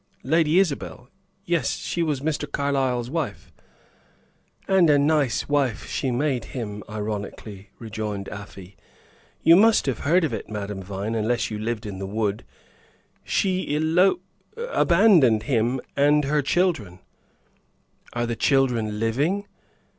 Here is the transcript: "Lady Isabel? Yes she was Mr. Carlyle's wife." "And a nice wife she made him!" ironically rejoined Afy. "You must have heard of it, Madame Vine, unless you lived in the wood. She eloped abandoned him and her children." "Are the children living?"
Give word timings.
"Lady 0.23 0.57
Isabel? 0.57 1.09
Yes 1.45 1.75
she 1.75 2.01
was 2.01 2.21
Mr. 2.21 2.51
Carlyle's 2.51 3.11
wife." 3.11 3.53
"And 4.67 4.89
a 4.89 4.97
nice 4.97 5.47
wife 5.47 5.85
she 5.87 6.09
made 6.09 6.45
him!" 6.57 6.81
ironically 6.89 7.69
rejoined 7.77 8.27
Afy. 8.29 8.75
"You 9.43 9.55
must 9.55 9.85
have 9.85 9.99
heard 9.99 10.23
of 10.23 10.33
it, 10.33 10.49
Madame 10.49 10.81
Vine, 10.81 11.13
unless 11.13 11.51
you 11.51 11.59
lived 11.59 11.85
in 11.85 11.99
the 11.99 12.07
wood. 12.07 12.43
She 13.23 13.75
eloped 13.75 14.25
abandoned 14.57 15.43
him 15.43 15.79
and 15.95 16.25
her 16.25 16.41
children." 16.41 16.97
"Are 18.13 18.25
the 18.25 18.35
children 18.35 18.99
living?" 18.99 19.45